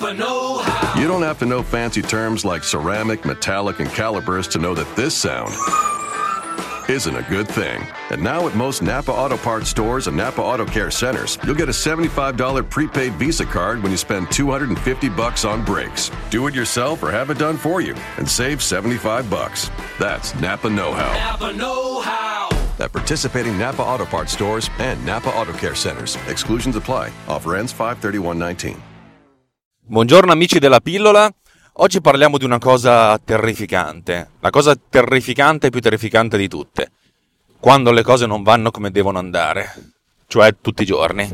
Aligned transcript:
Know 0.00 0.58
How. 0.58 1.00
You 1.00 1.06
don't 1.06 1.22
have 1.22 1.38
to 1.38 1.46
know 1.46 1.62
fancy 1.62 2.02
terms 2.02 2.44
like 2.44 2.64
ceramic, 2.64 3.24
metallic, 3.24 3.80
and 3.80 3.88
calipers 3.90 4.48
to 4.48 4.58
know 4.58 4.74
that 4.74 4.96
this 4.96 5.14
sound 5.16 5.54
isn't 6.90 7.14
a 7.14 7.22
good 7.30 7.46
thing. 7.46 7.86
And 8.10 8.20
now 8.20 8.48
at 8.48 8.56
most 8.56 8.82
Napa 8.82 9.12
Auto 9.12 9.36
Parts 9.36 9.68
stores 9.68 10.08
and 10.08 10.16
Napa 10.16 10.42
Auto 10.42 10.66
Care 10.66 10.90
centers, 10.90 11.38
you'll 11.44 11.54
get 11.54 11.68
a 11.68 11.72
$75 11.72 12.68
prepaid 12.68 13.12
Visa 13.14 13.44
card 13.44 13.82
when 13.82 13.92
you 13.92 13.98
spend 13.98 14.32
250 14.32 15.08
bucks 15.10 15.44
on 15.44 15.64
brakes. 15.64 16.10
Do 16.30 16.48
it 16.48 16.54
yourself 16.54 17.02
or 17.04 17.12
have 17.12 17.30
it 17.30 17.38
done 17.38 17.56
for 17.56 17.80
you 17.80 17.94
and 18.16 18.28
save 18.28 18.60
75 18.62 19.30
bucks. 19.30 19.70
That's 20.00 20.34
Napa 20.40 20.68
know-how. 20.68 21.12
Napa 21.12 21.52
Know 21.52 22.00
How. 22.00 22.48
At 22.80 22.92
participating 22.92 23.56
Napa 23.56 23.82
Auto 23.82 24.06
Parts 24.06 24.32
stores 24.32 24.68
and 24.78 25.04
Napa 25.06 25.28
Auto 25.28 25.52
Care 25.52 25.76
centers. 25.76 26.16
Exclusions 26.26 26.74
apply. 26.74 27.12
Offer 27.28 27.56
ends 27.56 27.72
531.19. 27.72 28.80
Buongiorno 29.90 30.30
amici 30.30 30.60
della 30.60 30.78
pillola. 30.78 31.28
Oggi 31.72 32.00
parliamo 32.00 32.38
di 32.38 32.44
una 32.44 32.60
cosa 32.60 33.18
terrificante. 33.18 34.30
La 34.38 34.50
cosa 34.50 34.76
terrificante 34.76 35.66
e 35.66 35.70
più 35.70 35.80
terrificante 35.80 36.38
di 36.38 36.46
tutte. 36.46 36.92
Quando 37.58 37.90
le 37.90 38.04
cose 38.04 38.24
non 38.24 38.44
vanno 38.44 38.70
come 38.70 38.92
devono 38.92 39.18
andare. 39.18 39.94
Cioè 40.28 40.54
tutti 40.60 40.84
i 40.84 40.86
giorni. 40.86 41.28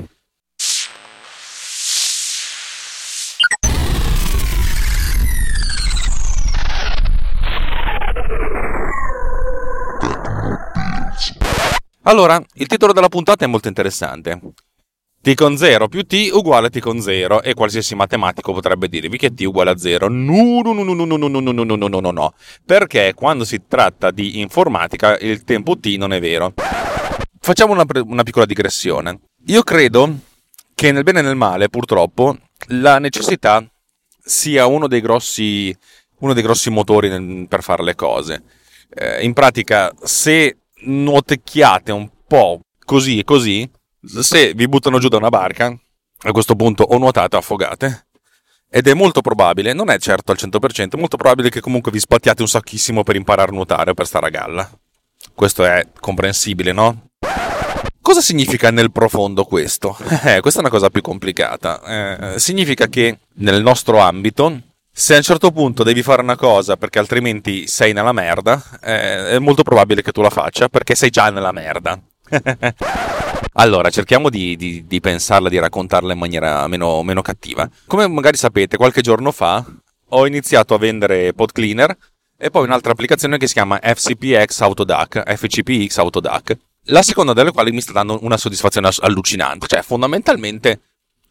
Allora, 12.04 12.42
il 12.54 12.66
titolo 12.66 12.94
della 12.94 13.10
puntata 13.10 13.44
è 13.44 13.48
molto 13.48 13.68
interessante. 13.68 14.40
T 15.26 15.34
con 15.34 15.56
0 15.56 15.88
più 15.88 16.06
T 16.06 16.28
uguale 16.30 16.70
T 16.70 16.78
con 16.78 17.00
0 17.00 17.42
e 17.42 17.52
qualsiasi 17.52 17.96
matematico 17.96 18.52
potrebbe 18.52 18.86
dirvi 18.86 19.18
che 19.18 19.34
T 19.34 19.40
uguale 19.40 19.70
a 19.70 19.76
0. 19.76 20.08
No, 20.08 20.60
no, 20.62 20.72
no, 20.72 20.84
no, 20.84 20.94
no, 20.94 21.04
no, 21.04 21.16
no, 21.16 21.40
no, 21.40 21.50
no, 21.50 21.64
no, 21.64 21.88
no, 21.88 21.98
no, 21.98 22.10
no. 22.12 22.34
Perché 22.64 23.12
quando 23.12 23.44
si 23.44 23.62
tratta 23.66 24.12
di 24.12 24.38
informatica 24.38 25.18
il 25.18 25.42
tempo 25.42 25.80
T 25.80 25.86
non 25.98 26.12
è 26.12 26.20
vero. 26.20 26.54
Facciamo 27.40 27.72
una, 27.72 27.84
una 28.04 28.22
piccola 28.22 28.46
digressione. 28.46 29.18
Io 29.46 29.64
credo 29.64 30.16
che 30.76 30.92
nel 30.92 31.02
bene 31.02 31.18
e 31.18 31.22
nel 31.22 31.34
male, 31.34 31.70
purtroppo, 31.70 32.38
la 32.68 33.00
necessità 33.00 33.68
sia 34.22 34.66
uno 34.66 34.86
dei 34.86 35.00
grossi, 35.00 35.76
uno 36.20 36.34
dei 36.34 36.42
grossi 36.44 36.70
motori 36.70 37.48
per 37.48 37.64
fare 37.64 37.82
le 37.82 37.96
cose. 37.96 38.44
Eh, 38.94 39.24
in 39.24 39.32
pratica, 39.32 39.92
se 40.04 40.58
nuotecchiate 40.84 41.90
un 41.90 42.08
po' 42.28 42.60
così 42.84 43.18
e 43.18 43.24
così, 43.24 43.68
se 44.06 44.54
vi 44.54 44.68
buttano 44.68 44.98
giù 44.98 45.08
da 45.08 45.16
una 45.16 45.28
barca, 45.28 45.76
a 46.18 46.32
questo 46.32 46.54
punto 46.54 46.82
o 46.82 46.98
nuotate 46.98 47.36
o 47.36 47.38
affogate. 47.38 48.06
Ed 48.68 48.88
è 48.88 48.94
molto 48.94 49.20
probabile, 49.20 49.72
non 49.72 49.90
è 49.90 49.98
certo 49.98 50.32
al 50.32 50.38
100%, 50.40 50.96
è 50.96 50.98
molto 50.98 51.16
probabile 51.16 51.50
che 51.50 51.60
comunque 51.60 51.92
vi 51.92 52.00
spattiate 52.00 52.42
un 52.42 52.48
sacchissimo 52.48 53.04
per 53.04 53.16
imparare 53.16 53.50
a 53.50 53.54
nuotare 53.54 53.90
o 53.90 53.94
per 53.94 54.06
stare 54.06 54.26
a 54.26 54.30
galla. 54.30 54.70
Questo 55.34 55.64
è 55.64 55.86
comprensibile, 56.00 56.72
no? 56.72 57.10
Cosa 58.00 58.20
significa 58.20 58.70
nel 58.70 58.92
profondo 58.92 59.44
questo? 59.44 59.96
Eh, 60.24 60.40
questa 60.40 60.60
è 60.60 60.62
una 60.62 60.70
cosa 60.70 60.90
più 60.90 61.00
complicata. 61.00 62.34
Eh, 62.34 62.38
significa 62.38 62.86
che 62.88 63.18
nel 63.34 63.62
nostro 63.62 63.98
ambito, 63.98 64.60
se 64.92 65.14
a 65.14 65.16
un 65.18 65.22
certo 65.22 65.50
punto 65.52 65.82
devi 65.82 66.02
fare 66.02 66.22
una 66.22 66.36
cosa 66.36 66.76
perché 66.76 66.98
altrimenti 66.98 67.66
sei 67.66 67.92
nella 67.92 68.12
merda, 68.12 68.62
eh, 68.82 69.30
è 69.30 69.38
molto 69.38 69.62
probabile 69.62 70.02
che 70.02 70.12
tu 70.12 70.22
la 70.22 70.30
faccia 70.30 70.68
perché 70.68 70.94
sei 70.94 71.10
già 71.10 71.30
nella 71.30 71.52
merda. 71.52 71.98
allora, 73.58 73.90
cerchiamo 73.90 74.28
di, 74.28 74.56
di- 74.56 74.84
di 74.86 75.00
pensarla, 75.00 75.48
di 75.48 75.58
raccontarla 75.58 76.12
in 76.12 76.18
maniera 76.18 76.66
meno, 76.66 77.02
meno 77.02 77.22
cattiva. 77.22 77.68
Come 77.86 78.06
magari 78.08 78.36
sapete, 78.36 78.76
qualche 78.76 79.00
giorno 79.00 79.32
fa 79.32 79.64
ho 80.10 80.26
iniziato 80.26 80.74
a 80.74 80.78
vendere 80.78 81.32
pod 81.32 81.52
cleaner 81.52 81.96
e 82.36 82.50
poi 82.50 82.64
un'altra 82.64 82.92
applicazione 82.92 83.38
che 83.38 83.46
si 83.46 83.54
chiama 83.54 83.78
FCPX 83.82 84.60
Autodac, 84.60 85.34
FCPX 85.36 85.98
Autodac, 85.98 86.56
la 86.88 87.02
seconda 87.02 87.32
delle 87.32 87.50
quali 87.50 87.72
mi 87.72 87.80
sta 87.80 87.92
dando 87.92 88.18
una 88.22 88.36
soddisfazione 88.36 88.90
allucinante. 89.00 89.66
Cioè, 89.66 89.82
fondamentalmente, 89.82 90.80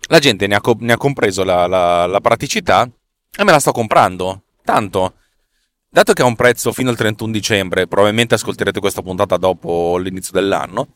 la 0.07 0.19
gente 0.19 0.47
ne 0.47 0.55
ha, 0.55 0.61
ne 0.79 0.93
ha 0.93 0.97
compreso 0.97 1.43
la, 1.43 1.67
la- 1.67 2.07
la 2.07 2.19
praticità 2.21 2.89
e 3.37 3.43
me 3.43 3.51
la 3.51 3.59
sto 3.59 3.71
comprando. 3.71 4.41
Tanto, 4.63 5.13
dato 5.87 6.13
che 6.13 6.23
ha 6.23 6.25
un 6.25 6.35
prezzo 6.35 6.71
fino 6.73 6.89
al 6.89 6.97
31 6.97 7.31
dicembre, 7.31 7.87
probabilmente 7.87 8.33
ascolterete 8.33 8.79
questa 8.79 9.03
puntata 9.03 9.37
dopo 9.37 9.97
l'inizio 9.97 10.31
dell'anno, 10.33 10.87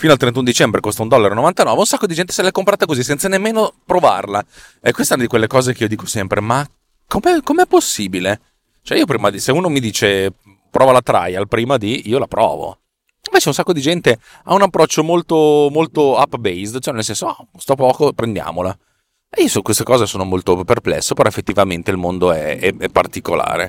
fino 0.00 0.12
al 0.12 0.18
31 0.18 0.46
dicembre 0.46 0.80
costa 0.80 1.04
1,99$, 1.04 1.76
un 1.76 1.84
sacco 1.84 2.06
di 2.06 2.14
gente 2.14 2.32
se 2.32 2.40
l'è 2.40 2.50
comprata 2.50 2.86
così 2.86 3.02
senza 3.02 3.28
nemmeno 3.28 3.74
provarla. 3.84 4.42
E 4.80 4.92
questa 4.92 5.12
è 5.12 5.16
una 5.16 5.24
di 5.24 5.28
quelle 5.28 5.46
cose 5.46 5.74
che 5.74 5.82
io 5.82 5.88
dico 5.90 6.06
sempre, 6.06 6.40
ma 6.40 6.66
com'è, 7.06 7.42
com'è 7.42 7.66
possibile? 7.66 8.40
Cioè 8.80 8.96
io 8.96 9.04
prima 9.04 9.28
di, 9.28 9.38
se 9.38 9.52
uno 9.52 9.68
mi 9.68 9.78
dice 9.78 10.32
prova 10.70 10.92
la 10.92 11.02
trial 11.02 11.48
prima 11.48 11.76
di, 11.76 12.08
io 12.08 12.18
la 12.18 12.26
provo. 12.26 12.78
Invece 13.26 13.48
un 13.48 13.54
sacco 13.54 13.74
di 13.74 13.82
gente 13.82 14.18
ha 14.44 14.54
un 14.54 14.62
approccio 14.62 15.04
molto, 15.04 15.68
molto 15.70 16.18
up-based, 16.18 16.80
cioè 16.80 16.94
nel 16.94 17.04
senso, 17.04 17.26
oh, 17.26 17.48
sto 17.58 17.74
poco, 17.74 18.14
prendiamola. 18.14 18.74
E 19.28 19.42
io 19.42 19.48
su 19.48 19.60
queste 19.60 19.84
cose 19.84 20.06
sono 20.06 20.24
molto 20.24 20.64
perplesso, 20.64 21.12
però 21.12 21.28
effettivamente 21.28 21.90
il 21.90 21.98
mondo 21.98 22.32
è, 22.32 22.58
è- 22.58 22.74
è 22.74 22.88
particolare. 22.88 23.68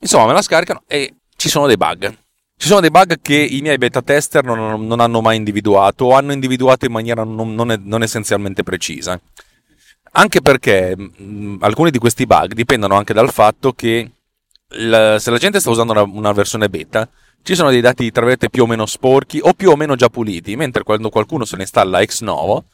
Insomma, 0.00 0.26
me 0.26 0.32
la 0.32 0.42
scaricano 0.42 0.82
e 0.88 1.14
ci 1.36 1.48
sono 1.48 1.68
dei 1.68 1.76
bug. 1.76 2.23
Ci 2.56 2.68
sono 2.68 2.80
dei 2.80 2.90
bug 2.90 3.18
che 3.20 3.36
i 3.36 3.60
miei 3.60 3.76
beta 3.78 4.00
tester 4.00 4.42
non, 4.44 4.86
non 4.86 5.00
hanno 5.00 5.20
mai 5.20 5.36
individuato 5.36 6.06
o 6.06 6.12
hanno 6.14 6.32
individuato 6.32 6.86
in 6.86 6.92
maniera 6.92 7.22
non, 7.24 7.54
non- 7.54 7.82
non 7.84 8.02
essenzialmente 8.02 8.62
precisa. 8.62 9.20
Anche 10.12 10.40
perché 10.40 10.96
mh, 10.96 11.56
alcuni 11.60 11.90
di 11.90 11.98
questi 11.98 12.26
bug 12.26 12.52
dipendono 12.54 12.94
anche 12.96 13.12
dal 13.12 13.30
fatto 13.30 13.72
che 13.72 14.10
la- 14.76 15.18
se 15.18 15.30
la 15.30 15.38
gente 15.38 15.60
sta 15.60 15.70
usando 15.70 15.92
una, 15.92 16.02
una 16.02 16.32
versione 16.32 16.68
beta, 16.68 17.08
ci 17.42 17.54
sono 17.54 17.68
dei 17.70 17.80
dati 17.82 18.10
tra 18.10 18.24
virgolette 18.24 18.48
più 18.48 18.62
o 18.62 18.66
meno 18.66 18.86
sporchi 18.86 19.38
o 19.42 19.52
più 19.52 19.70
o 19.70 19.76
meno 19.76 19.96
già 19.96 20.08
puliti, 20.08 20.56
mentre 20.56 20.82
quando 20.84 21.10
qualcuno 21.10 21.44
se 21.44 21.56
ne 21.56 21.62
installa 21.62 22.00
ex 22.00 22.22
novo, 22.22 22.64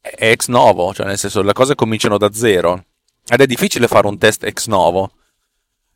è 0.00 0.30
ex 0.30 0.46
novo, 0.48 0.94
cioè 0.94 1.06
nel 1.06 1.18
senso 1.18 1.42
le 1.42 1.52
cose 1.52 1.74
cominciano 1.74 2.16
da 2.18 2.30
zero 2.32 2.84
ed 3.26 3.40
è 3.40 3.46
difficile 3.46 3.88
fare 3.88 4.06
un 4.06 4.18
test 4.18 4.44
ex 4.44 4.66
novo. 4.66 5.10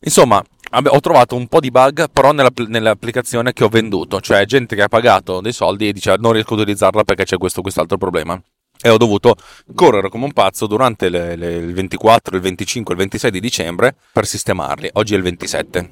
Insomma, 0.00 0.44
ho 0.72 1.00
trovato 1.00 1.36
un 1.36 1.46
po' 1.46 1.60
di 1.60 1.70
bug 1.70 2.08
però 2.10 2.32
nella- 2.32 2.50
nell'applicazione 2.68 3.52
che 3.52 3.64
ho 3.64 3.68
venduto, 3.68 4.20
cioè 4.20 4.44
gente 4.44 4.74
che 4.74 4.82
ha 4.82 4.88
pagato 4.88 5.40
dei 5.40 5.52
soldi 5.52 5.88
e 5.88 5.92
dice 5.92 6.10
"Ah, 6.12 6.16
non 6.18 6.32
riesco 6.32 6.54
ad 6.54 6.60
utilizzarla 6.60 7.04
perché 7.04 7.24
c'è 7.24 7.38
questo 7.38 7.62
quest'altro 7.62 7.96
problema. 7.98 8.40
E 8.80 8.88
ho 8.90 8.96
dovuto 8.96 9.36
correre 9.74 10.08
come 10.08 10.24
un 10.24 10.32
pazzo 10.32 10.66
durante 10.66 11.08
le- 11.08 11.36
le- 11.36 11.56
il 11.56 11.72
24, 11.72 12.36
il 12.36 12.42
25 12.42 12.92
e 12.92 12.96
il 12.96 13.02
26 13.02 13.30
di 13.30 13.40
dicembre 13.40 13.94
per 14.12 14.26
sistemarli. 14.26 14.90
Oggi 14.94 15.14
è 15.14 15.16
il 15.16 15.22
27. 15.22 15.90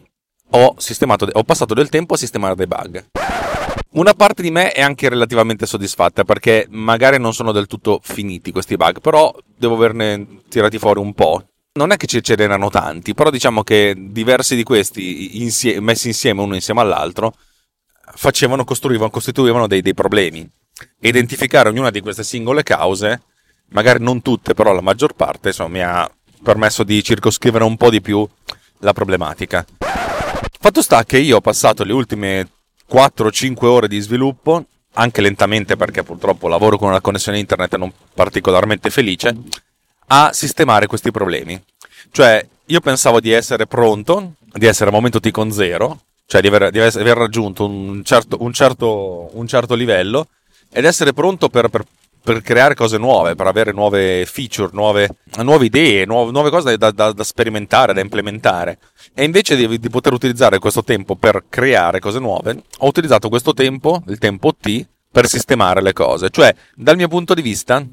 Ho, 0.51 0.75
ho 1.33 1.45
passato 1.45 1.75
del 1.75 1.89
tempo 1.89 2.15
a 2.15 2.17
sistemare 2.19 2.55
dei 2.55 2.67
bug. 2.67 3.07
Una 3.93 4.15
parte 4.15 4.43
di 4.43 4.51
me 4.51 4.73
è 4.73 4.83
anche 4.83 5.09
relativamente 5.09 5.65
soddisfatta 5.65 6.25
perché 6.25 6.67
magari 6.71 7.19
non 7.19 7.33
sono 7.35 7.53
del 7.53 7.67
tutto 7.67 8.01
finiti 8.03 8.51
questi 8.51 8.77
bug, 8.77 9.01
però 9.01 9.35
devo 9.57 9.75
averne 9.75 10.41
tirati 10.49 10.79
fuori 10.79 10.99
un 10.99 11.13
po'. 11.15 11.45
Non 11.75 11.91
è 11.91 11.97
che 11.97 12.07
ce 12.07 12.35
n'erano 12.37 12.69
tanti, 12.69 13.15
però 13.15 13.31
diciamo 13.31 13.63
che 13.63 13.95
diversi 13.97 14.55
di 14.57 14.63
questi 14.63 15.41
insie- 15.41 15.81
messi 15.81 16.09
insieme 16.09 16.43
uno 16.43 16.55
insieme 16.55 16.83
all'altro 16.83 17.35
facevano, 18.15 18.65
costruivano, 18.65 19.09
costituivano 19.09 19.67
dei, 19.67 19.81
dei 19.81 19.95
problemi. 19.95 20.47
Identificare 21.01 21.71
ognuna 21.71 21.89
di 21.89 22.01
queste 22.01 22.25
singole 22.25 22.63
cause, 22.63 23.23
magari 23.71 24.05
non 24.05 24.21
tutte, 24.21 24.53
però 24.53 24.75
la 24.75 24.83
maggior 24.83 25.15
parte, 25.15 25.49
insomma, 25.49 25.71
mi 25.71 25.83
ha 25.83 26.11
permesso 26.43 26.83
di 26.83 27.03
circoscrivere 27.03 27.65
un 27.65 27.79
po' 27.79 27.89
di 27.89 28.03
più 28.03 28.29
la 28.81 28.93
problematica. 28.93 29.65
Fatto 30.61 30.83
sta 30.83 31.05
che 31.05 31.17
io 31.17 31.37
ho 31.37 31.41
passato 31.41 31.85
le 31.85 31.95
ultime 31.95 32.51
4-5 32.91 33.65
ore 33.65 33.89
di 33.89 33.99
sviluppo, 34.01 34.67
anche 34.95 35.23
lentamente 35.23 35.77
perché 35.77 36.03
purtroppo 36.03 36.49
lavoro 36.49 36.77
con 36.77 36.89
una 36.89 37.01
connessione 37.01 37.39
internet 37.39 37.77
non 37.77 37.91
particolarmente 38.13 38.91
felice, 38.91 39.35
a 40.09 40.33
sistemare 40.33 40.87
questi 40.87 41.11
problemi. 41.11 41.61
Cioè, 42.11 42.47
io 42.67 42.81
pensavo 42.81 43.21
di 43.21 43.31
essere 43.33 43.67
pronto, 43.67 44.35
di 44.53 44.67
essere 44.67 44.91
a 44.91 44.93
momento 44.93 45.21
T 45.21 45.31
con 45.31 45.51
zero, 45.51 46.01
cioè 46.27 46.41
di 46.41 46.47
aver, 46.47 46.71
di 46.71 46.81
aver 46.81 47.17
raggiunto 47.17 47.67
un 47.67 48.03
certo, 48.05 48.37
un, 48.41 48.53
certo, 48.53 49.31
un 49.33 49.47
certo 49.47 49.75
livello 49.75 50.29
ed 50.73 50.85
essere 50.85 51.13
pronto 51.13 51.49
per, 51.49 51.69
per- 51.69 51.85
per 52.23 52.41
creare 52.41 52.75
cose 52.75 52.99
nuove, 52.99 53.35
per 53.35 53.49
avere 53.49 53.73
nuove 53.73 54.25
feature, 54.27 54.71
nuove, 54.73 55.17
nuove 55.39 55.65
idee, 55.65 56.07
nuove, 56.07 56.31
nuove 56.31 56.51
cose 56.51 56.79
da, 56.79 56.93
da- 56.93 57.13
da 57.13 57.25
sperimentare, 57.25 57.93
da 57.93 58.01
implementare. 58.01 58.79
E 59.13 59.25
invece 59.25 59.57
di, 59.57 59.79
di 59.79 59.91
poter 59.91 60.13
utilizzare 60.13 60.61
questo 60.61 60.85
tempo 60.85 61.17
per 61.17 61.47
creare 61.49 61.99
cose 61.99 62.21
nuove, 62.21 62.63
ho 62.79 62.87
utilizzato 62.87 63.29
questo 63.29 63.53
tempo, 63.53 64.03
il 64.07 64.19
tempo 64.19 64.55
T, 64.55 64.87
per 65.11 65.27
sistemare 65.27 65.83
le 65.83 65.93
cose. 65.93 66.31
Cioè, 66.31 66.55
dal 66.77 66.97
mio 66.97 67.09
punto 67.09 67.35
di 67.35 67.43
vista, 67.43 67.85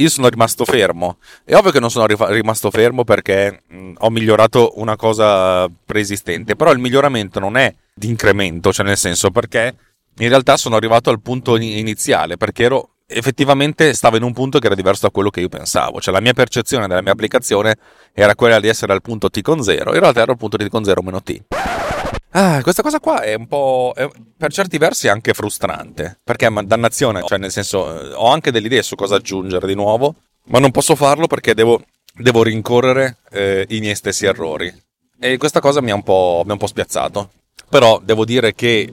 io 0.00 0.08
sono 0.08 0.28
rimasto 0.28 0.64
fermo. 0.64 1.18
È 1.44 1.54
ovvio 1.54 1.70
che 1.70 1.80
non 1.80 1.90
sono 1.90 2.06
rimasto 2.06 2.70
fermo 2.70 3.04
perché 3.04 3.62
mh, 3.66 3.92
ho 3.98 4.10
migliorato 4.10 4.72
una 4.76 4.96
cosa 4.96 5.68
preesistente, 5.84 6.56
però 6.56 6.72
il 6.72 6.78
miglioramento 6.78 7.38
non 7.40 7.56
è 7.56 7.74
di 7.94 8.08
incremento, 8.08 8.72
cioè 8.72 8.86
nel 8.86 8.96
senso 8.96 9.30
perché 9.30 9.74
in 10.18 10.28
realtà 10.28 10.56
sono 10.56 10.76
arrivato 10.76 11.10
al 11.10 11.20
punto 11.20 11.56
ini- 11.56 11.78
iniziale, 11.78 12.36
perché 12.36 12.64
ero 12.64 12.88
effettivamente 13.06 13.92
stavo 13.92 14.16
in 14.16 14.22
un 14.22 14.32
punto 14.32 14.58
che 14.58 14.66
era 14.66 14.74
diverso 14.74 15.06
da 15.06 15.10
quello 15.10 15.30
che 15.30 15.40
io 15.40 15.48
pensavo. 15.48 16.00
Cioè 16.00 16.14
la 16.14 16.20
mia 16.20 16.32
percezione 16.32 16.86
della 16.86 17.02
mia 17.02 17.12
applicazione 17.12 17.76
era 18.12 18.34
quella 18.34 18.60
di 18.60 18.68
essere 18.68 18.92
al 18.92 19.02
punto 19.02 19.30
T 19.30 19.40
con 19.42 19.62
0, 19.62 19.94
in 19.94 20.00
realtà 20.00 20.22
ero 20.22 20.32
al 20.32 20.38
punto 20.38 20.56
T 20.56 20.68
con 20.68 20.84
0 20.84 21.02
meno 21.02 21.22
T. 21.22 21.89
Ah, 22.32 22.62
questa 22.62 22.82
cosa 22.82 23.00
qua 23.00 23.22
è 23.22 23.34
un 23.34 23.46
po'. 23.46 23.92
È, 23.94 24.08
per 24.36 24.52
certi 24.52 24.78
versi 24.78 25.08
anche 25.08 25.34
frustrante. 25.34 26.20
Perché, 26.22 26.48
ma 26.48 26.62
dannazione, 26.62 27.22
cioè, 27.26 27.38
nel 27.38 27.50
senso, 27.50 28.00
eh, 28.00 28.14
ho 28.14 28.28
anche 28.28 28.52
delle 28.52 28.66
idee 28.66 28.82
su 28.82 28.94
cosa 28.94 29.16
aggiungere 29.16 29.66
di 29.66 29.74
nuovo, 29.74 30.14
ma 30.44 30.58
non 30.58 30.70
posso 30.70 30.94
farlo 30.94 31.26
perché 31.26 31.54
devo, 31.54 31.82
devo 32.14 32.42
rincorrere 32.42 33.18
eh, 33.30 33.66
i 33.70 33.80
miei 33.80 33.96
stessi 33.96 34.26
errori. 34.26 34.72
E 35.18 35.36
questa 35.36 35.60
cosa 35.60 35.80
mi 35.80 35.90
ha 35.90 35.94
un 35.94 36.02
mi 36.06 36.50
ha 36.50 36.52
un 36.52 36.58
po' 36.58 36.66
spiazzato. 36.66 37.30
Però 37.68 38.00
devo 38.02 38.24
dire 38.24 38.54
che 38.54 38.90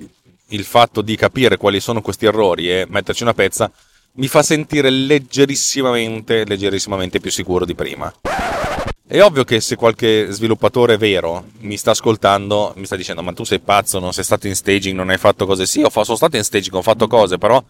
il 0.50 0.63
fatto 0.63 1.01
di 1.01 1.16
capire 1.16 1.57
quali 1.57 1.80
sono 1.80 2.01
questi 2.01 2.25
errori 2.25 2.69
e 2.69 2.86
metterci 2.88 3.24
una 3.24 3.34
pezza 3.34 3.72
mi 4.13 4.28
fa 4.28 4.42
sentire 4.42 4.89
leggerissimamente, 4.89 6.44
leggerissimamente 6.45 7.19
più 7.19 7.31
sicuro 7.31 7.66
di 7.66 7.75
prima. 7.75 8.12
È 9.07 9.21
ovvio 9.21 9.44
che 9.44 9.62
se 9.62 9.75
qualche 9.75 10.27
sviluppatore 10.31 10.98
vero 10.98 11.45
mi 11.59 11.77
sta 11.77 11.92
ascoltando, 11.92 12.74
mi 12.75 12.86
sta 12.86 12.95
dicendo: 12.95 13.24
Ma 13.24 13.33
tu 13.33 13.44
sei 13.44 13.59
pazzo, 13.59 14.00
non 14.00 14.13
sei 14.13 14.24
stato 14.24 14.48
in 14.48 14.56
staging, 14.56 14.95
non 14.95 15.09
hai 15.09 15.18
fatto 15.18 15.45
cose. 15.45 15.65
Sì, 15.65 15.81
ho 15.81 15.89
sono 15.89 16.18
stato 16.18 16.36
in 16.36 16.44
staging, 16.44 16.75
ho 16.75 16.81
fatto 16.81 17.07
cose, 17.07 17.38
però 17.38 17.63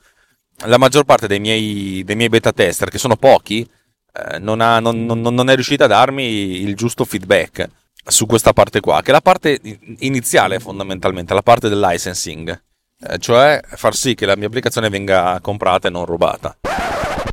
la 0.66 0.78
maggior 0.78 1.04
parte 1.04 1.28
dei 1.28 1.40
miei, 1.40 2.04
dei 2.04 2.16
miei 2.16 2.30
beta 2.30 2.52
tester, 2.52 2.90
che 2.90 2.98
sono 2.98 3.16
pochi, 3.16 3.68
eh, 4.14 4.40
non, 4.40 4.62
ha, 4.62 4.80
non, 4.80 5.06
non, 5.06 5.22
non 5.22 5.50
è 5.50 5.54
riuscita 5.54 5.86
a 5.86 5.88
darmi 5.88 6.62
il 6.62 6.76
giusto 6.76 7.06
feedback 7.06 7.70
su 8.04 8.26
questa 8.26 8.54
parte 8.54 8.80
qua, 8.80 9.02
che 9.02 9.10
è 9.10 9.14
la 9.14 9.22
parte 9.22 9.60
iniziale 10.00 10.60
fondamentalmente, 10.60 11.34
la 11.34 11.44
parte 11.44 11.70
del 11.70 11.80
licensing 11.80 12.66
eh, 13.00 13.20
cioè 13.20 13.62
far 13.64 13.96
sì 13.96 14.16
che 14.16 14.26
la 14.26 14.36
mia 14.36 14.48
applicazione 14.48 14.90
venga 14.90 15.40
comprata 15.42 15.88
e 15.88 15.92
non 15.92 16.06
rubata. 16.06 16.58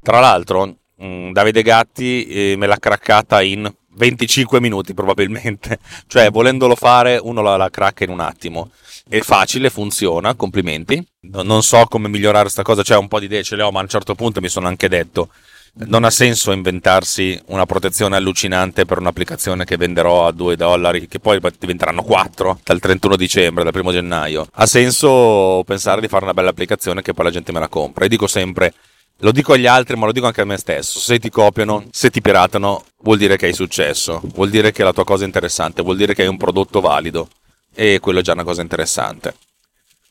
Tra 0.03 0.21
l'altro, 0.21 0.77
mm, 1.03 1.33
Davide 1.33 1.63
Gatti 1.63 2.27
eh, 2.27 2.57
me 2.57 2.67
l'ha 2.67 2.79
craccata 2.79 3.43
in 3.43 3.73
25 3.97 4.61
minuti 4.61 4.95
probabilmente, 4.95 5.79
cioè 6.07 6.31
volendolo 6.31 6.75
fare 6.75 7.19
uno 7.21 7.43
la, 7.43 7.57
la 7.57 7.71
cracca 7.71 8.05
in 8.05 8.11
un 8.11 8.21
attimo. 8.21 8.71
È 9.07 9.21
facile, 9.21 9.69
funziona, 9.69 10.35
complimenti. 10.35 11.05
Non 11.33 11.63
so 11.63 11.85
come 11.87 12.09
migliorare 12.09 12.45
questa 12.45 12.63
cosa, 12.63 12.83
cioè 12.83 12.97
un 12.97 13.09
po' 13.09 13.19
di 13.19 13.27
idee 13.27 13.43
ce 13.43 13.57
le 13.57 13.63
ho, 13.63 13.71
ma 13.71 13.81
a 13.81 13.83
un 13.83 13.89
certo 13.89 14.15
punto 14.15 14.41
mi 14.41 14.49
sono 14.49 14.67
anche 14.67 14.89
detto 14.89 15.29
non 15.77 16.05
ha 16.05 16.11
senso 16.11 16.53
inventarsi 16.53 17.41
una 17.47 17.67
protezione 17.67 18.17
allucinante 18.17 18.85
per 18.85 18.99
un'applicazione 18.99 19.65
che 19.65 19.77
venderò 19.77 20.27
a 20.27 20.33
2 20.33 20.57
dollari, 20.57 21.09
che 21.09 21.19
poi 21.19 21.41
diventeranno 21.59 22.03
4 22.03 22.61
dal 22.63 22.79
31 22.79 23.17
dicembre, 23.17 23.65
dal 23.65 23.75
1 23.75 23.91
gennaio. 23.91 24.47
Ha 24.53 24.67
senso 24.67 25.63
pensare 25.67 26.01
di 26.01 26.09
fare 26.09 26.25
una 26.25 26.35
bella 26.35 26.51
applicazione 26.51 27.03
che 27.03 27.13
poi 27.13 27.25
la 27.25 27.31
gente 27.33 27.51
me 27.51 27.59
la 27.59 27.69
compra. 27.69 28.05
E 28.05 28.09
dico 28.09 28.29
sempre, 28.29 28.73
lo 29.19 29.33
dico 29.33 29.53
agli 29.53 29.67
altri, 29.67 29.97
ma 29.97 30.07
lo 30.07 30.13
dico 30.13 30.27
anche 30.27 30.41
a 30.41 30.45
me 30.45 30.57
stesso. 30.57 30.99
Se 30.99 31.19
ti 31.19 31.31
copiano, 31.31 31.85
se 31.91 32.11
ti 32.11 32.21
piratano, 32.21 32.85
vuol 33.03 33.19
dire 33.19 33.37
che 33.37 33.47
hai 33.47 33.53
successo, 33.53 34.21
vuol 34.35 34.51
dire 34.51 34.73
che 34.73 34.83
la 34.83 34.93
tua 34.93 35.05
cosa 35.05 35.23
è 35.23 35.27
interessante, 35.27 35.83
vuol 35.83 35.97
dire 35.97 36.15
che 36.15 36.23
hai 36.23 36.29
un 36.29 36.37
prodotto 36.37 36.81
valido. 36.81 37.29
E 37.75 37.99
quello 38.01 38.21
è 38.21 38.23
già 38.23 38.33
una 38.33 38.45
cosa 38.45 38.63
interessante. 38.63 39.35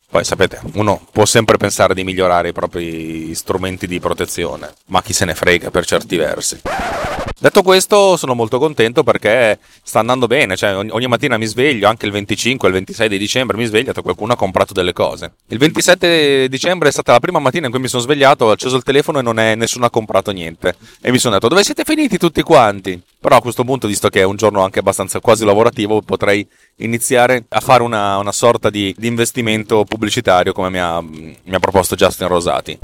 Poi 0.09 0.23
sapete, 0.23 0.59
uno 0.73 1.07
può 1.11 1.25
sempre 1.25 1.57
pensare 1.57 1.95
di 1.95 2.03
migliorare 2.03 2.49
i 2.49 2.53
propri 2.53 3.33
strumenti 3.33 3.87
di 3.87 3.99
protezione, 3.99 4.71
ma 4.87 5.01
chi 5.01 5.11
se 5.11 5.25
ne 5.25 5.33
frega 5.33 5.71
per 5.71 5.85
certi 5.85 6.17
versi. 6.17 6.61
Detto 7.39 7.61
questo, 7.61 8.15
sono 8.15 8.35
molto 8.35 8.57
contento 8.57 9.03
perché 9.03 9.59
sta 9.83 9.99
andando 9.99 10.27
bene. 10.27 10.55
Cioè, 10.55 10.75
ogni 10.75 11.07
mattina 11.07 11.37
mi 11.37 11.45
sveglio, 11.45 11.87
anche 11.87 12.05
il 12.05 12.11
25 12.11 12.67
e 12.67 12.71
il 12.71 12.77
26 12.77 13.09
di 13.09 13.17
dicembre 13.17 13.57
mi 13.57 13.65
sveglio 13.65 13.91
e 13.93 14.01
qualcuno 14.01 14.33
ha 14.33 14.35
comprato 14.35 14.73
delle 14.73 14.93
cose. 14.93 15.33
Il 15.47 15.57
27 15.57 16.47
dicembre 16.47 16.89
è 16.89 16.91
stata 16.91 17.11
la 17.11 17.19
prima 17.19 17.39
mattina 17.39 17.65
in 17.65 17.71
cui 17.71 17.81
mi 17.81 17.87
sono 17.87 18.01
svegliato, 18.01 18.45
ho 18.45 18.51
acceso 18.51 18.77
il 18.77 18.83
telefono 18.83 19.19
e 19.19 19.51
è, 19.51 19.55
nessuno 19.55 19.85
ha 19.85 19.89
comprato 19.89 20.31
niente. 20.31 20.75
E 21.01 21.11
mi 21.11 21.17
sono 21.17 21.33
detto, 21.33 21.49
dove 21.49 21.63
siete 21.63 21.83
finiti 21.83 22.17
tutti 22.17 22.41
quanti? 22.43 23.01
Però 23.19 23.37
a 23.37 23.41
questo 23.41 23.63
punto, 23.63 23.87
visto 23.87 24.09
che 24.09 24.21
è 24.21 24.23
un 24.23 24.35
giorno 24.35 24.63
anche 24.63 24.79
abbastanza 24.79 25.19
quasi 25.19 25.45
lavorativo, 25.45 26.01
potrei 26.01 26.47
iniziare 26.77 27.45
a 27.49 27.59
fare 27.59 27.83
una, 27.83 28.17
una 28.17 28.31
sorta 28.31 28.69
di, 28.69 28.93
di, 28.97 29.07
investimento 29.07 29.83
pubblicitario 29.85 30.53
come 30.53 30.69
mi 30.69 30.79
ha, 30.79 31.01
mi 31.01 31.37
ha 31.51 31.59
proposto 31.59 31.95
Justin 31.95 32.27
Rosati. 32.27 32.79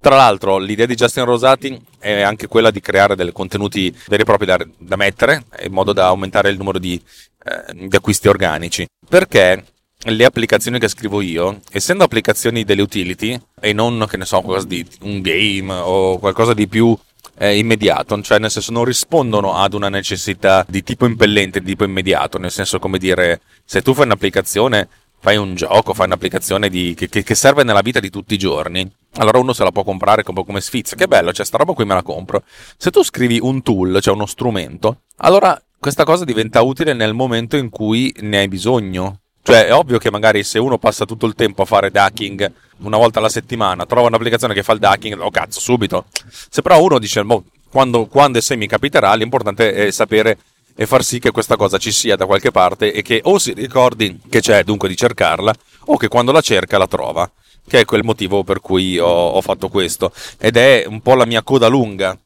Tra 0.00 0.16
l'altro, 0.16 0.58
l'idea 0.58 0.86
di 0.86 0.94
Justin 0.94 1.24
Rosati 1.24 1.78
è 2.00 2.22
anche 2.22 2.48
quella 2.48 2.70
di 2.70 2.80
creare 2.80 3.14
dei 3.14 3.30
contenuti 3.32 3.94
veri 4.08 4.22
e 4.22 4.24
propri 4.24 4.46
da, 4.46 4.58
da 4.78 4.96
mettere, 4.96 5.44
in 5.62 5.72
modo 5.72 5.92
da 5.92 6.06
aumentare 6.06 6.50
il 6.50 6.56
numero 6.56 6.78
di, 6.78 7.00
eh, 7.44 7.86
di 7.86 7.94
acquisti 7.94 8.28
organici. 8.28 8.86
Perché 9.08 9.64
le 10.04 10.24
applicazioni 10.24 10.78
che 10.78 10.88
scrivo 10.88 11.20
io, 11.20 11.60
essendo 11.70 12.04
applicazioni 12.04 12.64
delle 12.64 12.82
utility 12.82 13.38
e 13.60 13.72
non, 13.72 14.06
che 14.08 14.16
ne 14.16 14.24
so, 14.24 14.40
qualcosa 14.40 14.66
di 14.66 14.86
un 15.02 15.20
game 15.20 15.72
o 15.72 16.18
qualcosa 16.18 16.54
di 16.54 16.66
più 16.66 16.96
eh, 17.36 17.58
immediato, 17.58 18.20
cioè 18.22 18.38
nel 18.38 18.50
senso 18.50 18.72
non 18.72 18.84
rispondono 18.84 19.56
ad 19.56 19.74
una 19.74 19.90
necessità 19.90 20.64
di 20.66 20.82
tipo 20.82 21.04
impellente, 21.04 21.60
di 21.60 21.66
tipo 21.66 21.84
immediato, 21.84 22.38
nel 22.38 22.50
senso 22.50 22.78
come 22.78 22.98
dire, 22.98 23.42
se 23.64 23.82
tu 23.82 23.92
fai 23.92 24.06
un'applicazione 24.06 24.88
fai 25.20 25.36
un 25.36 25.54
gioco, 25.54 25.92
fai 25.92 26.06
un'applicazione 26.06 26.68
di, 26.68 26.94
che, 26.96 27.08
che, 27.08 27.34
serve 27.34 27.62
nella 27.62 27.82
vita 27.82 28.00
di 28.00 28.08
tutti 28.10 28.34
i 28.34 28.38
giorni, 28.38 28.90
allora 29.16 29.38
uno 29.38 29.52
se 29.52 29.64
la 29.64 29.72
può 29.72 29.82
comprare 29.82 30.22
come, 30.22 30.44
come 30.44 30.60
sfizio. 30.60 30.96
Che 30.96 31.08
bello, 31.08 31.32
cioè 31.32 31.44
sta 31.44 31.58
roba 31.58 31.72
qui 31.72 31.84
me 31.84 31.94
la 31.94 32.02
compro. 32.02 32.42
Se 32.76 32.90
tu 32.90 33.02
scrivi 33.02 33.38
un 33.40 33.62
tool, 33.62 34.00
cioè 34.00 34.14
uno 34.14 34.26
strumento, 34.26 35.02
allora 35.16 35.60
questa 35.78 36.04
cosa 36.04 36.24
diventa 36.24 36.62
utile 36.62 36.92
nel 36.92 37.14
momento 37.14 37.56
in 37.56 37.70
cui 37.70 38.14
ne 38.20 38.38
hai 38.38 38.48
bisogno. 38.48 39.20
Cioè 39.42 39.66
è 39.66 39.74
ovvio 39.74 39.98
che 39.98 40.10
magari 40.10 40.44
se 40.44 40.58
uno 40.58 40.78
passa 40.78 41.06
tutto 41.06 41.26
il 41.26 41.34
tempo 41.34 41.62
a 41.62 41.64
fare 41.64 41.90
ducking 41.90 42.52
una 42.80 42.98
volta 42.98 43.18
alla 43.18 43.28
settimana, 43.28 43.86
trova 43.86 44.08
un'applicazione 44.08 44.54
che 44.54 44.62
fa 44.62 44.72
il 44.72 44.78
ducking, 44.78 45.18
oh 45.18 45.30
cazzo, 45.30 45.60
subito. 45.60 46.04
Se 46.50 46.62
però 46.62 46.82
uno 46.82 46.98
dice, 46.98 47.24
boh, 47.24 47.44
quando, 47.70 48.06
quando 48.06 48.38
e 48.38 48.42
se 48.42 48.56
mi 48.56 48.66
capiterà, 48.66 49.14
l'importante 49.14 49.72
è 49.72 49.90
sapere 49.90 50.38
e 50.74 50.86
far 50.86 51.04
sì 51.04 51.18
che 51.18 51.30
questa 51.30 51.56
cosa 51.56 51.78
ci 51.78 51.92
sia 51.92 52.16
da 52.16 52.26
qualche 52.26 52.50
parte 52.50 52.92
e 52.92 53.02
che 53.02 53.20
o 53.24 53.38
si 53.38 53.52
ricordi 53.52 54.20
che 54.28 54.40
c'è, 54.40 54.62
dunque 54.64 54.88
di 54.88 54.96
cercarla, 54.96 55.54
o 55.86 55.96
che 55.96 56.08
quando 56.08 56.32
la 56.32 56.40
cerca 56.40 56.78
la 56.78 56.86
trova, 56.86 57.30
che 57.70 57.80
è 57.80 57.84
quel 57.84 58.02
motivo 58.02 58.42
per 58.42 58.60
cui 58.60 58.98
ho, 58.98 59.06
ho 59.06 59.40
fatto 59.40 59.68
questo. 59.68 60.12
Ed 60.38 60.56
è 60.56 60.84
un 60.88 61.00
po' 61.00 61.14
la 61.14 61.24
mia 61.24 61.44
coda 61.44 61.68
lunga, 61.68 62.18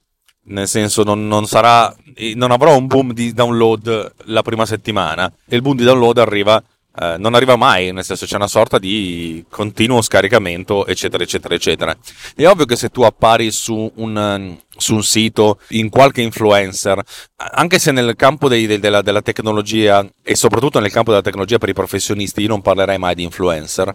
nel 0.45 0.67
senso 0.67 1.03
non, 1.03 1.29
non, 1.29 1.47
sarà, 1.47 1.95
non 2.35 2.51
avrò 2.51 2.75
un 2.79 2.87
boom 2.87 3.13
di 3.13 3.35
download 3.35 4.15
la 4.25 4.41
prima 4.41 4.65
settimana, 4.65 5.31
e 5.47 5.55
il 5.57 5.61
boom 5.61 5.77
di 5.77 5.85
download 5.85 6.17
arriva 6.17 6.63
eh, 6.97 7.17
non 7.19 7.35
arriva 7.35 7.57
mai, 7.57 7.93
nel 7.93 8.05
senso 8.05 8.25
c'è 8.25 8.37
una 8.37 8.47
sorta 8.47 8.79
di 8.79 9.45
continuo 9.51 10.01
scaricamento, 10.01 10.87
eccetera, 10.87 11.25
eccetera, 11.25 11.55
eccetera. 11.55 11.97
È 12.37 12.47
ovvio 12.47 12.67
che 12.67 12.77
se 12.77 12.89
tu 12.89 13.03
appari 13.03 13.51
su 13.51 13.91
un, 13.97 14.57
su 14.77 14.95
un 14.95 15.03
sito 15.03 15.59
in 15.71 15.89
qualche 15.91 16.23
influencer, 16.23 17.03
anche 17.37 17.81
se 17.81 17.91
nel 17.91 18.15
campo 18.15 18.49
dei, 18.49 18.67
de, 18.67 18.79
della, 18.79 19.03
della 19.03 19.23
tecnologia 19.23 20.09
e 20.23 20.37
soprattutto 20.37 20.79
nel 20.79 20.93
campo 20.93 21.11
della 21.11 21.23
tecnologia 21.23 21.59
per 21.59 21.69
i 21.69 21.75
professionisti, 21.75 22.43
io 22.43 22.49
non 22.49 22.63
parlerei 22.63 22.99
mai 22.99 23.17
di 23.17 23.25
influencer, 23.25 23.93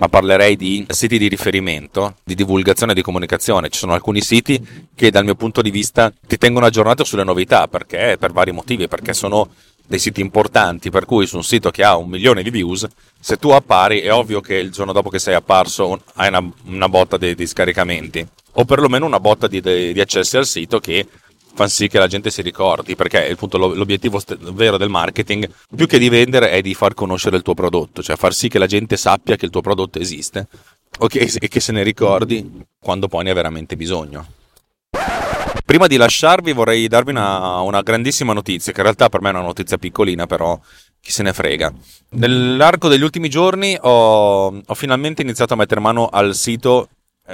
ma 0.00 0.08
parlerei 0.08 0.56
di 0.56 0.86
siti 0.88 1.18
di 1.18 1.28
riferimento, 1.28 2.16
di 2.24 2.34
divulgazione 2.34 2.92
e 2.92 2.94
di 2.94 3.02
comunicazione. 3.02 3.68
Ci 3.68 3.78
sono 3.78 3.92
alcuni 3.92 4.22
siti 4.22 4.58
che 4.94 5.10
dal 5.10 5.24
mio 5.24 5.34
punto 5.34 5.60
di 5.60 5.70
vista 5.70 6.10
ti 6.26 6.38
tengono 6.38 6.64
aggiornato 6.64 7.04
sulle 7.04 7.22
novità, 7.22 7.68
perché 7.68 8.16
per 8.18 8.32
vari 8.32 8.50
motivi, 8.50 8.88
perché 8.88 9.12
sono 9.12 9.50
dei 9.86 9.98
siti 9.98 10.22
importanti, 10.22 10.88
per 10.88 11.04
cui 11.04 11.26
su 11.26 11.36
un 11.36 11.44
sito 11.44 11.70
che 11.70 11.84
ha 11.84 11.96
un 11.96 12.08
milione 12.08 12.42
di 12.42 12.48
views, 12.48 12.86
se 13.20 13.36
tu 13.36 13.50
appari 13.50 14.00
è 14.00 14.10
ovvio 14.10 14.40
che 14.40 14.54
il 14.54 14.70
giorno 14.70 14.92
dopo 14.92 15.10
che 15.10 15.18
sei 15.18 15.34
apparso 15.34 16.00
hai 16.14 16.28
una, 16.28 16.50
una 16.64 16.88
botta 16.88 17.18
di, 17.18 17.34
di, 17.34 17.46
scaricamenti, 17.46 18.26
o 18.52 18.64
perlomeno 18.64 19.04
una 19.04 19.20
botta 19.20 19.48
di, 19.48 19.60
di, 19.60 19.92
di 19.92 20.00
accessi 20.00 20.38
al 20.38 20.46
sito 20.46 20.80
che 20.80 21.06
fa 21.60 21.68
sì 21.68 21.88
che 21.88 21.98
la 21.98 22.06
gente 22.06 22.30
si 22.30 22.40
ricordi, 22.40 22.96
perché 22.96 23.30
appunto 23.30 23.58
l'obiettivo 23.58 24.18
vero 24.52 24.78
del 24.78 24.88
marketing, 24.88 25.50
più 25.76 25.86
che 25.86 25.98
di 25.98 26.08
vendere, 26.08 26.50
è 26.50 26.62
di 26.62 26.72
far 26.72 26.94
conoscere 26.94 27.36
il 27.36 27.42
tuo 27.42 27.52
prodotto, 27.52 28.02
cioè 28.02 28.16
far 28.16 28.32
sì 28.32 28.48
che 28.48 28.58
la 28.58 28.66
gente 28.66 28.96
sappia 28.96 29.36
che 29.36 29.44
il 29.44 29.50
tuo 29.50 29.60
prodotto 29.60 29.98
esiste 29.98 30.46
okay, 30.98 31.30
e 31.38 31.48
che 31.48 31.60
se 31.60 31.72
ne 31.72 31.82
ricordi 31.82 32.64
quando 32.80 33.08
poi 33.08 33.24
ne 33.24 33.30
ha 33.30 33.34
veramente 33.34 33.76
bisogno. 33.76 34.26
Prima 35.64 35.86
di 35.86 35.96
lasciarvi 35.96 36.52
vorrei 36.52 36.88
darvi 36.88 37.10
una, 37.10 37.60
una, 37.60 37.82
grandissima 37.82 38.32
notizia, 38.32 38.72
che 38.72 38.78
in 38.78 38.84
realtà 38.84 39.10
per 39.10 39.20
me 39.20 39.28
è 39.28 39.32
una 39.32 39.42
notizia 39.42 39.76
piccolina, 39.76 40.26
però 40.26 40.58
chi 40.98 41.12
se 41.12 41.22
ne 41.22 41.34
frega. 41.34 41.72
Nell'arco 42.10 42.88
degli 42.88 43.02
ultimi 43.02 43.28
giorni 43.28 43.76
ho, 43.78 44.46
ho 44.46 44.74
finalmente 44.74 45.20
iniziato 45.22 45.52
a 45.52 45.56
mettere 45.56 45.80
mano 45.80 46.08
al 46.08 46.34
sito 46.34 46.88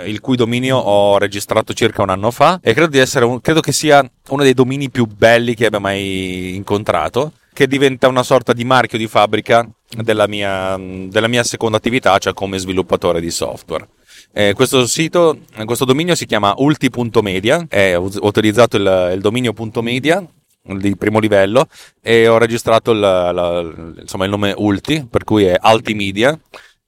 il 0.05 0.21
cui 0.21 0.37
dominio 0.37 0.77
ho 0.77 1.19
registrato 1.19 1.73
circa 1.73 2.03
un 2.03 2.11
anno 2.11 2.31
fa 2.31 2.59
e 2.63 2.75
credo, 2.75 2.99
un, 3.29 3.41
credo 3.41 3.61
che 3.61 3.73
sia 3.73 4.09
uno 4.29 4.43
dei 4.43 4.55
domini 4.55 4.91
più 4.91 5.07
belli 5.07 5.55
che 5.55 5.67
abbia 5.67 5.79
mai 5.79 6.55
incontrato, 6.55 7.33
che 7.53 7.67
diventa 7.67 8.09
una 8.09 8.23
sorta 8.23 8.53
di 8.53 8.65
marchio 8.65 8.99
di 8.99 9.07
fabbrica 9.07 9.69
della 9.89 10.27
mia, 10.27 10.77
della 10.79 11.29
mia 11.29 11.43
seconda 11.45 11.79
attività, 11.79 12.19
cioè 12.19 12.35
come 12.35 12.59
sviluppatore 12.59 13.21
di 13.21 13.31
software. 13.31 13.89
Eh, 14.33 14.53
questo 14.53 14.87
sito, 14.87 15.39
questo 15.65 15.87
dominio 15.87 16.15
si 16.15 16.27
chiama 16.27 16.55
ulti.media, 16.59 17.67
eh, 17.71 17.95
ho 17.95 18.11
utilizzato 18.21 18.77
il, 18.77 19.13
il 19.15 19.21
dominio.media 19.21 20.27
di 20.75 20.97
primo 20.97 21.19
livello 21.21 21.69
e 22.03 22.27
ho 22.29 22.39
registrato 22.39 22.91
il, 22.91 22.99
la, 22.99 23.61
insomma, 23.99 24.25
il 24.25 24.31
nome 24.31 24.53
Ulti, 24.57 25.07
per 25.09 25.25
cui 25.25 25.45
è 25.45 25.57
Altimedia 25.59 26.39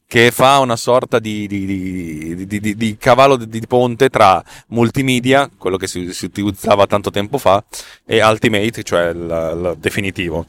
che 0.08 0.30
fa 0.30 0.58
una 0.60 0.76
sorta 0.76 1.18
di, 1.18 1.46
di, 1.46 2.46
di, 2.46 2.76
di- 2.76 2.96
cavallo 2.96 3.36
di, 3.36 3.60
ponte 3.68 4.08
tra 4.08 4.42
multimedia, 4.68 5.50
quello 5.54 5.76
che 5.76 5.86
si, 5.86 6.14
si 6.14 6.24
utilizzava 6.24 6.86
tanto 6.86 7.10
tempo 7.10 7.36
fa, 7.36 7.62
e 8.06 8.24
Ultimate, 8.24 8.82
cioè 8.82 9.08
il, 9.08 9.76
definitivo. 9.78 10.46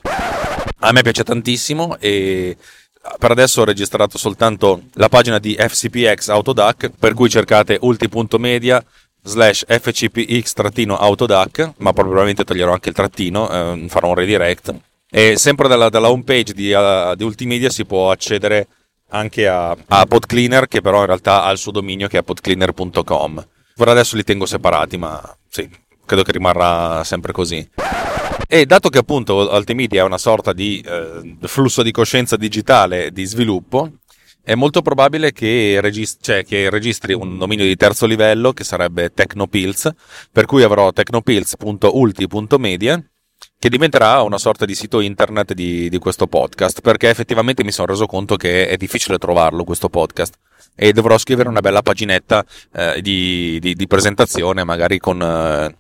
A 0.80 0.94
me 0.94 1.02
piace 1.02 1.26
tantissimo 1.26 1.98
e 2.00 2.56
per 3.18 3.32
adesso 3.32 3.60
ho 3.60 3.66
registrato 3.66 4.18
soltanto 4.18 4.84
la 4.94 5.10
pagina 5.10 5.40
di 5.40 5.58
FCPX 5.60 6.30
Autodac, 6.30 6.92
per 6.98 7.14
cui 7.14 7.30
cercate 7.30 7.78
ulti.media 7.82 8.82
slash 9.24 9.66
fcpx-autodac, 9.68 11.74
ma 11.80 11.92
probabilmente 11.92 12.46
toglierò 12.46 12.72
anche 12.72 12.88
il 12.88 12.96
trattino, 12.96 13.52
eh, 13.52 13.88
farò 13.90 14.08
un 14.08 14.16
redirect. 14.16 14.74
E 15.12 15.38
sempre 15.38 15.68
dalla, 15.68 15.90
dalla 15.90 16.10
home 16.10 16.24
page 16.24 16.54
di, 16.54 16.72
uh, 16.72 17.14
di 17.16 17.26
Ultimedia 17.26 17.70
si 17.70 17.84
può 17.84 18.10
accedere 18.10 18.68
anche 19.10 19.48
a, 19.48 19.76
a 19.88 20.06
PodCleaner, 20.06 20.68
che 20.68 20.82
però 20.82 21.02
in 21.02 21.08
realtà 21.08 21.44
ha 21.44 21.52
il 21.52 21.58
suo 21.58 21.72
dominio 21.72 22.08
che 22.08 22.18
è 22.18 22.24
podcleaner.com. 22.24 23.48
Per 23.76 23.88
adesso 23.88 24.16
li 24.16 24.24
tengo 24.24 24.46
separati, 24.46 24.98
ma 24.98 25.22
sì, 25.48 25.70
credo 26.06 26.24
che 26.24 26.32
rimarrà 26.32 27.04
sempre 27.04 27.32
così. 27.32 27.70
E 28.48 28.66
dato 28.66 28.90
che 28.90 28.98
appunto 28.98 29.52
Altimedia 29.52 30.02
è 30.02 30.06
una 30.06 30.18
sorta 30.18 30.54
di 30.54 30.84
eh, 30.86 31.36
flusso 31.42 31.84
di 31.84 31.92
coscienza 31.92 32.36
digitale 32.36 33.12
di 33.12 33.26
sviluppo, 33.26 33.92
è 34.42 34.56
molto 34.56 34.82
probabile 34.82 35.32
che, 35.32 35.78
regis- 35.80 36.18
cioè, 36.20 36.44
che 36.44 36.72
registri 36.72 37.14
un 37.14 37.38
dominio 37.38 37.66
di 37.66 37.76
terzo 37.76 38.08
livello 38.08 38.52
che 38.52 38.64
sarebbe 38.64 39.14
Technopills, 39.14 39.92
per 40.32 40.46
cui 40.46 40.64
avrò 40.64 40.92
technopills.ulti.media 40.92 43.04
che 43.60 43.70
diventerà 43.70 44.22
una 44.22 44.38
sorta 44.38 44.66
di 44.66 44.74
sito 44.74 45.02
internet 45.02 45.54
di, 45.54 45.90
di 45.90 45.98
questo 45.98 46.28
podcast, 46.28 46.80
perché 46.80 47.10
effettivamente 47.10 47.66
mi 47.66 47.74
sono 47.74 47.88
reso 47.88 48.06
conto 48.06 48.38
che 48.38 48.70
è 48.70 48.78
difficile 48.78 49.18
trovarlo 49.18 49.66
questo 49.66 49.90
podcast 49.90 50.36
e 50.76 50.94
dovrò 50.94 51.18
scrivere 51.18 51.50
una 51.50 51.60
bella 51.60 51.82
paginetta 51.82 52.46
eh, 52.74 53.02
di, 53.02 53.60
di- 53.60 53.76
di 53.76 53.88
presentazione, 53.88 54.64
magari 54.64 54.98
con 54.98 55.22
eh, 55.22 55.76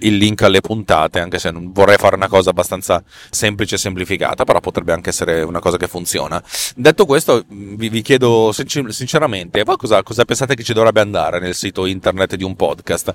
il 0.00 0.16
link 0.16 0.42
alle 0.42 0.60
puntate, 0.60 1.20
anche 1.20 1.38
se 1.38 1.52
non 1.52 1.72
vorrei 1.72 1.96
fare 1.96 2.16
una 2.16 2.26
cosa 2.26 2.50
abbastanza 2.50 3.02
semplice 3.30 3.76
e 3.76 3.78
semplificata, 3.78 4.42
però 4.42 4.58
potrebbe 4.58 4.92
anche 4.92 5.10
essere 5.10 5.42
una 5.42 5.60
cosa 5.60 5.76
che 5.76 5.86
funziona. 5.86 6.42
Detto 6.74 7.06
questo, 7.06 7.44
vi, 7.48 7.88
vi 7.88 8.02
chiedo 8.02 8.50
sincer- 8.50 8.90
sinceramente, 8.90 9.62
voi 9.62 9.76
cosa, 9.76 10.02
cosa 10.02 10.24
pensate 10.24 10.56
che 10.56 10.64
ci 10.64 10.72
dovrebbe 10.72 11.00
andare 11.00 11.38
nel 11.38 11.54
sito 11.54 11.86
internet 11.86 12.34
di 12.34 12.42
un 12.42 12.56
podcast? 12.56 13.14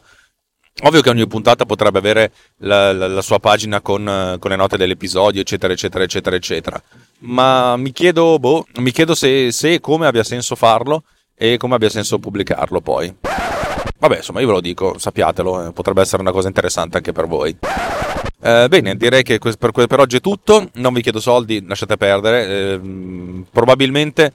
Ovvio 0.84 1.02
che 1.02 1.10
ogni 1.10 1.26
puntata 1.26 1.66
potrebbe 1.66 1.98
avere 1.98 2.32
la, 2.58 2.94
la- 2.94 3.08
la 3.08 3.22
sua 3.22 3.40
pagina 3.40 3.82
con, 3.82 4.08
eh, 4.08 4.38
con 4.40 4.52
le 4.52 4.58
note 4.58 4.78
dell'episodio, 4.78 5.42
eccetera, 5.42 5.74
eccetera, 5.74 6.04
eccetera, 6.04 6.36
eccetera. 6.36 6.82
Ma 7.20 7.76
mi 7.78 7.92
chiedo, 7.92 8.38
boh, 8.38 8.66
mi 8.76 8.92
chiedo 8.92 9.16
se, 9.16 9.48
e 9.48 9.80
come 9.80 10.06
abbia 10.06 10.24
senso 10.24 10.56
farlo 10.56 11.04
e 11.36 11.58
come 11.58 11.76
abbia 11.76 11.90
senso 11.90 12.20
pubblicarlo 12.20 12.80
poi. 12.82 13.14
Vabbè, 14.00 14.18
insomma, 14.18 14.40
io 14.42 14.48
ve 14.48 14.54
lo 14.54 14.62
dico, 14.62 15.00
sappiatelo, 15.00 15.68
eh, 15.68 15.72
potrebbe 15.72 16.02
essere 16.02 16.22
una 16.22 16.32
cosa 16.32 16.48
interessante 16.48 16.98
anche 16.98 17.12
per 17.12 17.26
voi. 17.26 17.58
Eh, 18.40 18.68
bene, 18.70 18.96
direi 18.96 19.24
che 19.24 19.40
per, 19.40 19.72
per 19.72 20.00
oggi 20.00 20.18
è 20.18 20.22
tutto. 20.22 20.70
Non 20.74 20.94
vi 20.94 21.02
chiedo 21.02 21.20
soldi, 21.20 21.66
lasciate 21.66 21.98
perdere. 21.98 22.74
Ehm, 22.74 23.46
probabilmente 23.52 24.34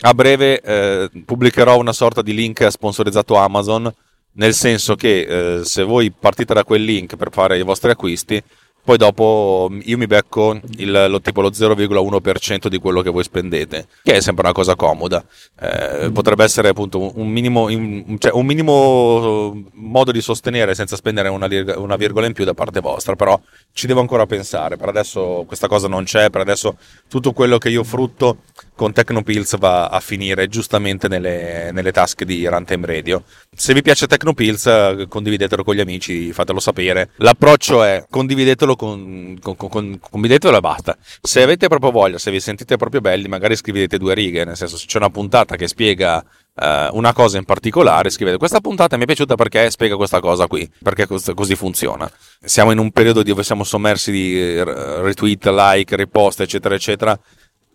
a 0.00 0.14
breve 0.14 0.60
eh, 0.60 1.10
pubblicherò 1.24 1.76
una 1.78 1.92
sorta 1.92 2.22
di 2.22 2.32
link 2.32 2.66
sponsorizzato 2.70 3.36
Amazon, 3.36 3.92
nel 4.36 4.54
senso 4.54 4.94
che 4.94 5.58
eh, 5.58 5.64
se 5.64 5.82
voi 5.82 6.10
partite 6.10 6.54
da 6.54 6.64
quel 6.64 6.82
link 6.82 7.16
per 7.16 7.30
fare 7.30 7.58
i 7.58 7.62
vostri 7.62 7.90
acquisti, 7.90 8.42
poi 8.86 8.98
dopo 8.98 9.68
io 9.82 9.98
mi 9.98 10.06
becco 10.06 10.60
il, 10.76 11.06
lo, 11.08 11.20
tipo 11.20 11.40
lo 11.40 11.50
0,1% 11.50 12.68
di 12.68 12.78
quello 12.78 13.02
che 13.02 13.10
voi 13.10 13.24
spendete, 13.24 13.88
che 14.00 14.14
è 14.14 14.20
sempre 14.20 14.44
una 14.44 14.54
cosa 14.54 14.76
comoda. 14.76 15.24
Eh, 15.60 16.12
potrebbe 16.12 16.44
essere 16.44 16.68
appunto 16.68 17.18
un 17.18 17.28
minimo, 17.28 17.68
in- 17.68 18.16
cioè 18.20 18.30
un 18.30 18.46
minimo 18.46 19.60
modo 19.72 20.12
di 20.12 20.20
sostenere 20.20 20.76
senza 20.76 20.94
spendere 20.94 21.28
una, 21.28 21.48
una 21.74 21.96
virgola 21.96 22.26
in 22.26 22.32
più 22.32 22.44
da 22.44 22.54
parte 22.54 22.78
vostra, 22.78 23.16
però 23.16 23.40
ci 23.72 23.88
devo 23.88 23.98
ancora 23.98 24.24
pensare. 24.24 24.76
Per 24.76 24.88
adesso 24.88 25.42
questa 25.48 25.66
cosa 25.66 25.88
non 25.88 26.04
c'è, 26.04 26.30
per 26.30 26.42
adesso 26.42 26.76
tutto 27.08 27.32
quello 27.32 27.58
che 27.58 27.70
io 27.70 27.82
frutto 27.82 28.42
con 28.76 28.92
Tecnopills 28.92 29.58
va 29.58 29.88
a 29.88 29.98
finire 30.00 30.48
giustamente 30.48 31.08
nelle, 31.08 31.70
nelle 31.72 31.92
tasche 31.92 32.24
di 32.26 32.46
Runtime 32.46 32.86
Radio. 32.86 33.24
Se 33.52 33.72
vi 33.72 33.82
piace 33.82 34.06
Tecnopills, 34.06 34.66
eh, 34.66 35.06
condividetelo 35.08 35.64
con 35.64 35.74
gli 35.74 35.80
amici, 35.80 36.32
fatelo 36.32 36.60
sapere. 36.60 37.10
L'approccio 37.16 37.82
è 37.82 38.04
condividetelo 38.08 38.76
con, 38.76 39.38
con- 39.40 39.56
con- 39.56 39.68
con- 39.70 39.98
condividetelo 39.98 40.56
e 40.56 40.60
basta. 40.60 40.96
Se 41.22 41.42
avete 41.42 41.68
proprio 41.68 41.90
voglia, 41.90 42.18
se 42.18 42.30
vi 42.30 42.38
sentite 42.38 42.76
proprio 42.76 43.00
belli, 43.00 43.28
magari 43.28 43.56
scrivete 43.56 43.96
due 43.96 44.14
righe, 44.14 44.44
nel 44.44 44.56
senso 44.56 44.76
se 44.76 44.84
c'è 44.86 44.98
una 44.98 45.10
puntata 45.10 45.56
che 45.56 45.66
spiega 45.66 46.22
eh, 46.54 46.88
una 46.92 47.12
cosa 47.14 47.38
in 47.38 47.44
particolare, 47.44 48.10
scrivete 48.10 48.36
questa 48.36 48.60
puntata 48.60 48.96
mi 48.96 49.04
è 49.04 49.06
piaciuta 49.06 49.34
perché 49.36 49.70
spiega 49.70 49.96
questa 49.96 50.20
cosa 50.20 50.46
qui, 50.46 50.70
perché 50.82 51.06
cos- 51.06 51.32
così 51.34 51.54
funziona. 51.54 52.10
Siamo 52.44 52.72
in 52.72 52.78
un 52.78 52.90
periodo 52.90 53.22
dove 53.22 53.42
siamo 53.42 53.64
sommersi 53.64 54.10
di 54.10 54.38
eh, 54.38 54.64
retweet, 54.64 55.46
like, 55.46 55.96
riposte, 55.96 56.42
eccetera, 56.42 56.74
eccetera, 56.74 57.18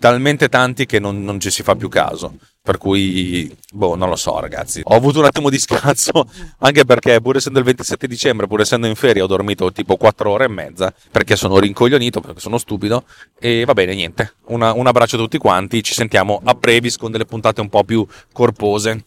talmente 0.01 0.49
tanti 0.49 0.87
che 0.87 0.97
non, 0.99 1.23
non 1.23 1.39
ci 1.39 1.51
si 1.51 1.61
fa 1.61 1.75
più 1.75 1.87
caso. 1.87 2.37
Per 2.63 2.77
cui, 2.77 3.55
boh, 3.71 3.95
non 3.95 4.09
lo 4.09 4.15
so, 4.15 4.39
ragazzi. 4.39 4.81
Ho 4.83 4.95
avuto 4.95 5.19
un 5.19 5.25
attimo 5.25 5.49
di 5.49 5.57
scazzo, 5.57 6.27
anche 6.59 6.85
perché, 6.85 7.21
pur 7.21 7.35
essendo 7.37 7.59
il 7.59 7.65
27 7.65 8.07
dicembre, 8.07 8.47
pur 8.47 8.61
essendo 8.61 8.87
in 8.87 8.95
ferie, 8.95 9.21
ho 9.21 9.27
dormito 9.27 9.71
tipo 9.71 9.95
4 9.95 10.29
ore 10.29 10.45
e 10.45 10.47
mezza 10.47 10.93
perché 11.11 11.35
sono 11.35 11.59
rincoglionito, 11.59 12.19
perché 12.19 12.39
sono 12.39 12.57
stupido. 12.57 13.05
E 13.39 13.63
va 13.65 13.73
bene, 13.73 13.95
niente. 13.95 14.33
Una- 14.47 14.73
un 14.73 14.85
abbraccio 14.85 15.15
a 15.15 15.19
tutti 15.19 15.37
quanti. 15.37 15.81
Ci 15.83 15.93
sentiamo 15.93 16.41
a 16.43 16.53
brevis 16.53 16.97
con 16.97 17.11
delle 17.11 17.25
puntate 17.25 17.61
un 17.61 17.69
po' 17.69 17.83
più 17.83 18.05
corpose. 18.31 19.05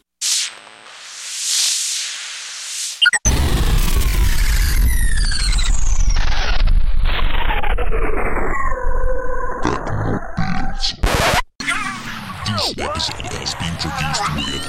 Produced 13.85 14.35
with 14.35 14.65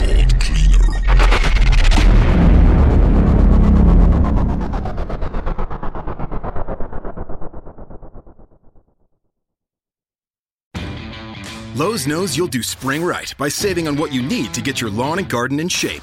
Pod 0.00 0.28
Cleaner. 0.40 0.82
Lowe's 11.76 12.08
knows 12.08 12.36
you'll 12.36 12.48
do 12.48 12.64
spring 12.64 13.04
right 13.04 13.32
by 13.38 13.48
saving 13.48 13.86
on 13.86 13.96
what 13.96 14.12
you 14.12 14.20
need 14.20 14.52
to 14.54 14.60
get 14.60 14.80
your 14.80 14.90
lawn 14.90 15.20
and 15.20 15.28
garden 15.28 15.60
in 15.60 15.68
shape. 15.68 16.02